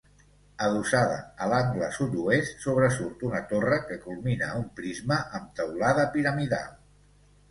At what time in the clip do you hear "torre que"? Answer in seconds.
3.53-3.99